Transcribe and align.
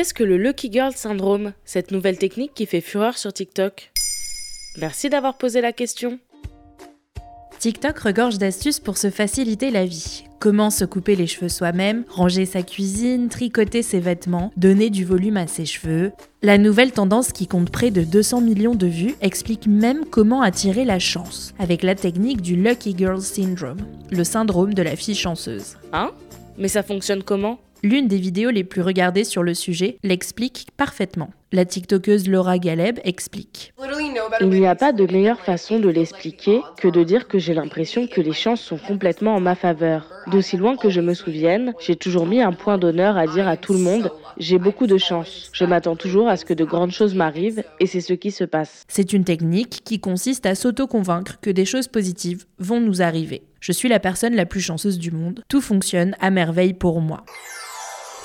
Qu'est-ce 0.00 0.14
que 0.14 0.24
le 0.24 0.38
Lucky 0.38 0.72
Girl 0.72 0.94
Syndrome, 0.94 1.52
cette 1.66 1.90
nouvelle 1.90 2.16
technique 2.16 2.54
qui 2.54 2.64
fait 2.64 2.80
fureur 2.80 3.18
sur 3.18 3.34
TikTok 3.34 3.92
Merci 4.78 5.10
d'avoir 5.10 5.36
posé 5.36 5.60
la 5.60 5.74
question. 5.74 6.18
TikTok 7.58 7.98
regorge 7.98 8.38
d'astuces 8.38 8.80
pour 8.80 8.96
se 8.96 9.10
faciliter 9.10 9.70
la 9.70 9.84
vie. 9.84 10.24
Comment 10.38 10.70
se 10.70 10.86
couper 10.86 11.16
les 11.16 11.26
cheveux 11.26 11.50
soi-même, 11.50 12.04
ranger 12.08 12.46
sa 12.46 12.62
cuisine, 12.62 13.28
tricoter 13.28 13.82
ses 13.82 14.00
vêtements, 14.00 14.52
donner 14.56 14.88
du 14.88 15.04
volume 15.04 15.36
à 15.36 15.46
ses 15.46 15.66
cheveux. 15.66 16.12
La 16.40 16.56
nouvelle 16.56 16.92
tendance 16.92 17.32
qui 17.32 17.46
compte 17.46 17.68
près 17.68 17.90
de 17.90 18.02
200 18.02 18.40
millions 18.40 18.74
de 18.74 18.86
vues 18.86 19.16
explique 19.20 19.66
même 19.66 20.06
comment 20.06 20.40
attirer 20.40 20.86
la 20.86 20.98
chance, 20.98 21.52
avec 21.58 21.82
la 21.82 21.94
technique 21.94 22.40
du 22.40 22.56
Lucky 22.56 22.94
Girl 22.96 23.20
Syndrome, 23.20 23.82
le 24.10 24.24
syndrome 24.24 24.72
de 24.72 24.80
la 24.80 24.96
fille 24.96 25.14
chanceuse. 25.14 25.76
Hein? 25.92 26.12
Mais 26.56 26.68
ça 26.68 26.82
fonctionne 26.82 27.22
comment? 27.22 27.58
L'une 27.82 28.08
des 28.08 28.18
vidéos 28.18 28.50
les 28.50 28.64
plus 28.64 28.82
regardées 28.82 29.24
sur 29.24 29.42
le 29.42 29.54
sujet 29.54 29.96
l'explique 30.02 30.66
parfaitement. 30.76 31.30
La 31.52 31.64
TikTokeuse 31.64 32.28
Laura 32.28 32.58
Galeb 32.58 32.98
explique. 33.04 33.72
Il 34.40 34.50
n'y 34.50 34.66
a 34.66 34.74
pas 34.74 34.92
de 34.92 35.10
meilleure 35.10 35.40
façon 35.40 35.80
de 35.80 35.88
l'expliquer 35.88 36.60
que 36.78 36.88
de 36.88 37.02
dire 37.02 37.26
que 37.26 37.38
j'ai 37.38 37.54
l'impression 37.54 38.06
que 38.06 38.20
les 38.20 38.32
chances 38.32 38.60
sont 38.60 38.78
complètement 38.78 39.34
en 39.34 39.40
ma 39.40 39.54
faveur. 39.54 40.10
D'aussi 40.26 40.58
loin 40.58 40.76
que 40.76 40.90
je 40.90 41.00
me 41.00 41.14
souvienne, 41.14 41.72
j'ai 41.80 41.96
toujours 41.96 42.26
mis 42.26 42.42
un 42.42 42.52
point 42.52 42.78
d'honneur 42.78 43.16
à 43.16 43.26
dire 43.26 43.48
à 43.48 43.56
tout 43.56 43.72
le 43.72 43.80
monde 43.80 44.12
j'ai 44.40 44.58
beaucoup 44.58 44.86
de 44.86 44.96
chance. 44.96 45.50
Je 45.52 45.64
m'attends 45.64 45.96
toujours 45.96 46.28
à 46.28 46.36
ce 46.36 46.44
que 46.44 46.54
de 46.54 46.64
grandes 46.64 46.92
choses 46.92 47.14
m'arrivent 47.14 47.62
et 47.78 47.86
c'est 47.86 48.00
ce 48.00 48.14
qui 48.14 48.30
se 48.30 48.44
passe. 48.44 48.84
C'est 48.88 49.12
une 49.12 49.24
technique 49.24 49.82
qui 49.84 50.00
consiste 50.00 50.46
à 50.46 50.54
s'auto-convaincre 50.54 51.38
que 51.40 51.50
des 51.50 51.64
choses 51.64 51.88
positives 51.88 52.46
vont 52.58 52.80
nous 52.80 53.02
arriver. 53.02 53.42
Je 53.60 53.72
suis 53.72 53.88
la 53.88 54.00
personne 54.00 54.34
la 54.34 54.46
plus 54.46 54.60
chanceuse 54.60 54.98
du 54.98 55.10
monde. 55.10 55.42
Tout 55.48 55.60
fonctionne 55.60 56.16
à 56.20 56.30
merveille 56.30 56.74
pour 56.74 57.00
moi. 57.00 57.24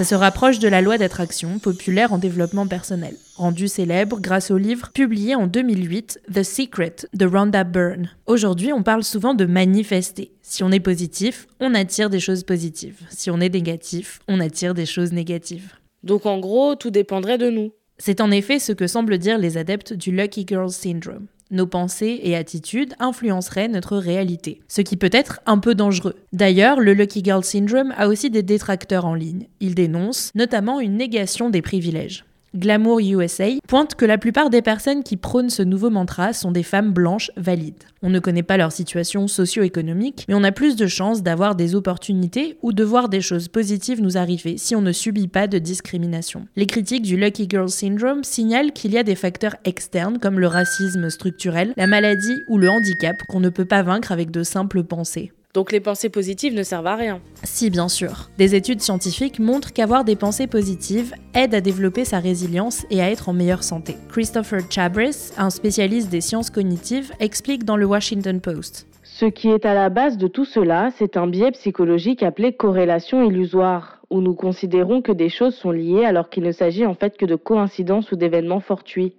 Ça 0.00 0.04
se 0.04 0.14
rapproche 0.14 0.58
de 0.60 0.66
la 0.66 0.80
loi 0.80 0.96
d'attraction, 0.96 1.58
populaire 1.58 2.14
en 2.14 2.16
développement 2.16 2.66
personnel, 2.66 3.16
rendue 3.36 3.68
célèbre 3.68 4.18
grâce 4.18 4.50
au 4.50 4.56
livre 4.56 4.88
publié 4.94 5.34
en 5.34 5.46
2008, 5.46 6.22
The 6.32 6.42
Secret 6.42 6.96
de 7.12 7.26
Rhonda 7.26 7.64
Byrne. 7.64 8.08
Aujourd'hui, 8.24 8.72
on 8.72 8.82
parle 8.82 9.04
souvent 9.04 9.34
de 9.34 9.44
manifester. 9.44 10.32
Si 10.40 10.64
on 10.64 10.72
est 10.72 10.80
positif, 10.80 11.48
on 11.60 11.74
attire 11.74 12.08
des 12.08 12.18
choses 12.18 12.44
positives. 12.44 12.96
Si 13.10 13.30
on 13.30 13.40
est 13.40 13.52
négatif, 13.52 14.20
on 14.26 14.40
attire 14.40 14.72
des 14.72 14.86
choses 14.86 15.12
négatives. 15.12 15.74
Donc 16.02 16.24
en 16.24 16.38
gros, 16.38 16.76
tout 16.76 16.90
dépendrait 16.90 17.36
de 17.36 17.50
nous. 17.50 17.74
C'est 17.98 18.22
en 18.22 18.30
effet 18.30 18.58
ce 18.58 18.72
que 18.72 18.86
semblent 18.86 19.18
dire 19.18 19.36
les 19.36 19.58
adeptes 19.58 19.92
du 19.92 20.12
Lucky 20.12 20.46
Girl 20.48 20.70
Syndrome 20.70 21.26
nos 21.50 21.66
pensées 21.66 22.20
et 22.22 22.36
attitudes 22.36 22.94
influenceraient 22.98 23.68
notre 23.68 23.96
réalité, 23.96 24.60
ce 24.68 24.80
qui 24.80 24.96
peut 24.96 25.10
être 25.12 25.40
un 25.46 25.58
peu 25.58 25.74
dangereux. 25.74 26.16
D'ailleurs, 26.32 26.80
le 26.80 26.94
Lucky 26.94 27.22
Girl 27.24 27.44
Syndrome 27.44 27.92
a 27.96 28.08
aussi 28.08 28.30
des 28.30 28.42
détracteurs 28.42 29.04
en 29.04 29.14
ligne. 29.14 29.48
Il 29.60 29.74
dénonce 29.74 30.30
notamment 30.34 30.80
une 30.80 30.96
négation 30.96 31.50
des 31.50 31.62
privilèges. 31.62 32.24
Glamour 32.56 32.98
USA 32.98 33.46
pointe 33.68 33.94
que 33.94 34.04
la 34.04 34.18
plupart 34.18 34.50
des 34.50 34.60
personnes 34.60 35.04
qui 35.04 35.16
prônent 35.16 35.50
ce 35.50 35.62
nouveau 35.62 35.88
mantra 35.88 36.32
sont 36.32 36.50
des 36.50 36.64
femmes 36.64 36.92
blanches 36.92 37.30
valides. 37.36 37.84
On 38.02 38.10
ne 38.10 38.18
connaît 38.18 38.42
pas 38.42 38.56
leur 38.56 38.72
situation 38.72 39.28
socio-économique, 39.28 40.24
mais 40.26 40.34
on 40.34 40.42
a 40.42 40.50
plus 40.50 40.74
de 40.74 40.88
chances 40.88 41.22
d'avoir 41.22 41.54
des 41.54 41.76
opportunités 41.76 42.58
ou 42.62 42.72
de 42.72 42.82
voir 42.82 43.08
des 43.08 43.20
choses 43.20 43.46
positives 43.46 44.02
nous 44.02 44.18
arriver 44.18 44.58
si 44.58 44.74
on 44.74 44.82
ne 44.82 44.90
subit 44.90 45.28
pas 45.28 45.46
de 45.46 45.58
discrimination. 45.58 46.48
Les 46.56 46.66
critiques 46.66 47.02
du 47.02 47.16
Lucky 47.16 47.46
Girl 47.48 47.68
Syndrome 47.68 48.24
signalent 48.24 48.72
qu'il 48.72 48.92
y 48.92 48.98
a 48.98 49.04
des 49.04 49.14
facteurs 49.14 49.56
externes 49.64 50.18
comme 50.18 50.40
le 50.40 50.48
racisme 50.48 51.08
structurel, 51.08 51.72
la 51.76 51.86
maladie 51.86 52.42
ou 52.48 52.58
le 52.58 52.68
handicap 52.68 53.16
qu'on 53.28 53.40
ne 53.40 53.48
peut 53.48 53.64
pas 53.64 53.84
vaincre 53.84 54.10
avec 54.10 54.32
de 54.32 54.42
simples 54.42 54.82
pensées. 54.82 55.30
Donc 55.52 55.72
les 55.72 55.80
pensées 55.80 56.10
positives 56.10 56.54
ne 56.54 56.62
servent 56.62 56.86
à 56.86 56.94
rien. 56.94 57.20
Si, 57.42 57.70
bien 57.70 57.88
sûr. 57.88 58.30
Des 58.38 58.54
études 58.54 58.80
scientifiques 58.80 59.40
montrent 59.40 59.72
qu'avoir 59.72 60.04
des 60.04 60.14
pensées 60.14 60.46
positives 60.46 61.12
aide 61.34 61.54
à 61.54 61.60
développer 61.60 62.04
sa 62.04 62.20
résilience 62.20 62.86
et 62.90 63.02
à 63.02 63.10
être 63.10 63.28
en 63.28 63.32
meilleure 63.32 63.64
santé. 63.64 63.96
Christopher 64.10 64.60
Chabris, 64.70 65.32
un 65.36 65.50
spécialiste 65.50 66.08
des 66.08 66.20
sciences 66.20 66.50
cognitives, 66.50 67.12
explique 67.18 67.64
dans 67.64 67.76
le 67.76 67.84
Washington 67.84 68.40
Post. 68.40 68.86
Ce 69.02 69.26
qui 69.26 69.48
est 69.48 69.66
à 69.66 69.74
la 69.74 69.88
base 69.88 70.18
de 70.18 70.28
tout 70.28 70.44
cela, 70.44 70.90
c'est 70.96 71.16
un 71.16 71.26
biais 71.26 71.50
psychologique 71.50 72.22
appelé 72.22 72.52
corrélation 72.52 73.24
illusoire, 73.28 74.02
où 74.08 74.20
nous 74.20 74.34
considérons 74.34 75.02
que 75.02 75.12
des 75.12 75.28
choses 75.28 75.56
sont 75.56 75.72
liées 75.72 76.04
alors 76.04 76.30
qu'il 76.30 76.44
ne 76.44 76.52
s'agit 76.52 76.86
en 76.86 76.94
fait 76.94 77.16
que 77.16 77.26
de 77.26 77.34
coïncidences 77.34 78.12
ou 78.12 78.16
d'événements 78.16 78.60
fortuits. 78.60 79.14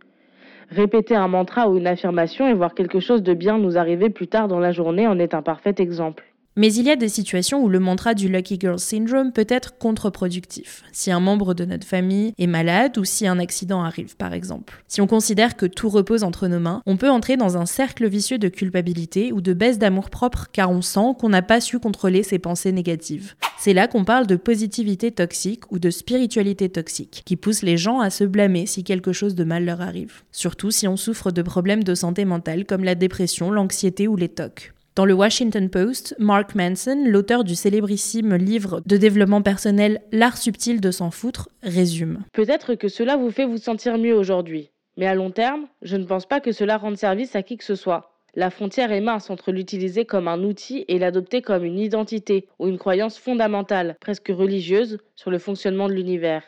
Répéter 0.71 1.15
un 1.15 1.27
mantra 1.27 1.67
ou 1.69 1.77
une 1.77 1.87
affirmation 1.87 2.47
et 2.47 2.53
voir 2.53 2.73
quelque 2.73 3.01
chose 3.01 3.23
de 3.23 3.33
bien 3.33 3.57
nous 3.57 3.77
arriver 3.77 4.09
plus 4.09 4.29
tard 4.29 4.47
dans 4.47 4.59
la 4.59 4.71
journée 4.71 5.05
en 5.05 5.19
est 5.19 5.33
un 5.33 5.41
parfait 5.41 5.75
exemple. 5.79 6.30
Mais 6.57 6.73
il 6.73 6.85
y 6.85 6.91
a 6.91 6.97
des 6.97 7.07
situations 7.07 7.63
où 7.63 7.69
le 7.69 7.79
mantra 7.79 8.13
du 8.13 8.27
Lucky 8.27 8.57
Girl 8.59 8.77
Syndrome 8.77 9.31
peut 9.31 9.47
être 9.47 9.77
contre-productif. 9.77 10.83
Si 10.91 11.09
un 11.09 11.21
membre 11.21 11.53
de 11.53 11.63
notre 11.63 11.87
famille 11.87 12.33
est 12.37 12.47
malade 12.47 12.97
ou 12.97 13.05
si 13.05 13.25
un 13.25 13.39
accident 13.39 13.81
arrive, 13.81 14.17
par 14.17 14.33
exemple. 14.33 14.83
Si 14.89 14.99
on 14.99 15.07
considère 15.07 15.55
que 15.55 15.65
tout 15.65 15.87
repose 15.87 16.25
entre 16.25 16.49
nos 16.49 16.59
mains, 16.59 16.81
on 16.85 16.97
peut 16.97 17.09
entrer 17.09 17.37
dans 17.37 17.55
un 17.55 17.65
cercle 17.65 18.05
vicieux 18.05 18.37
de 18.37 18.49
culpabilité 18.49 19.31
ou 19.31 19.39
de 19.39 19.53
baisse 19.53 19.79
d'amour-propre 19.79 20.47
car 20.51 20.69
on 20.71 20.81
sent 20.81 21.15
qu'on 21.17 21.29
n'a 21.29 21.41
pas 21.41 21.61
su 21.61 21.79
contrôler 21.79 22.21
ses 22.21 22.37
pensées 22.37 22.73
négatives. 22.73 23.35
C'est 23.57 23.73
là 23.73 23.87
qu'on 23.87 24.03
parle 24.03 24.27
de 24.27 24.35
positivité 24.35 25.11
toxique 25.11 25.71
ou 25.71 25.79
de 25.79 25.89
spiritualité 25.89 26.67
toxique, 26.67 27.21
qui 27.25 27.37
pousse 27.37 27.61
les 27.61 27.77
gens 27.77 28.01
à 28.01 28.09
se 28.09 28.25
blâmer 28.25 28.65
si 28.65 28.83
quelque 28.83 29.13
chose 29.13 29.35
de 29.35 29.45
mal 29.45 29.63
leur 29.63 29.79
arrive. 29.79 30.23
Surtout 30.33 30.71
si 30.71 30.85
on 30.85 30.97
souffre 30.97 31.31
de 31.31 31.43
problèmes 31.43 31.85
de 31.85 31.95
santé 31.95 32.25
mentale 32.25 32.65
comme 32.65 32.83
la 32.83 32.95
dépression, 32.95 33.51
l'anxiété 33.51 34.09
ou 34.09 34.17
les 34.17 34.29
tocs. 34.29 34.73
Dans 34.93 35.05
le 35.05 35.13
Washington 35.13 35.69
Post, 35.69 36.15
Mark 36.19 36.53
Manson, 36.53 37.05
l'auteur 37.07 37.45
du 37.45 37.55
célébrissime 37.55 38.35
livre 38.35 38.81
de 38.85 38.97
développement 38.97 39.41
personnel 39.41 40.01
L'art 40.11 40.35
subtil 40.35 40.81
de 40.81 40.91
s'en 40.91 41.11
foutre, 41.11 41.47
résume. 41.63 42.25
Peut-être 42.33 42.75
que 42.75 42.89
cela 42.89 43.15
vous 43.15 43.31
fait 43.31 43.45
vous 43.45 43.57
sentir 43.57 43.97
mieux 43.97 44.13
aujourd'hui, 44.13 44.69
mais 44.97 45.07
à 45.07 45.15
long 45.15 45.31
terme, 45.31 45.67
je 45.81 45.95
ne 45.95 46.03
pense 46.03 46.25
pas 46.25 46.41
que 46.41 46.51
cela 46.51 46.77
rende 46.77 46.97
service 46.97 47.37
à 47.37 47.41
qui 47.41 47.55
que 47.55 47.63
ce 47.63 47.75
soit. 47.75 48.17
La 48.35 48.49
frontière 48.49 48.91
est 48.91 48.99
mince 48.99 49.29
entre 49.29 49.53
l'utiliser 49.53 50.03
comme 50.03 50.27
un 50.27 50.43
outil 50.43 50.83
et 50.89 50.99
l'adopter 50.99 51.41
comme 51.41 51.63
une 51.63 51.79
identité 51.79 52.47
ou 52.59 52.67
une 52.67 52.77
croyance 52.77 53.17
fondamentale, 53.17 53.95
presque 54.01 54.27
religieuse, 54.29 54.97
sur 55.15 55.31
le 55.31 55.39
fonctionnement 55.39 55.87
de 55.87 55.93
l'univers. 55.93 56.43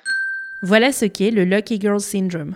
Voilà 0.64 0.92
ce 0.92 1.06
qu'est 1.06 1.32
le 1.32 1.46
Lucky 1.46 1.80
Girl 1.80 2.02
Syndrome. 2.02 2.56